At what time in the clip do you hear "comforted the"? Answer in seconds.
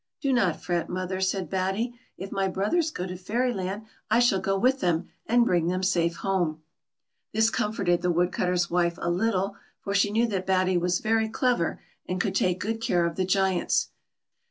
7.51-8.09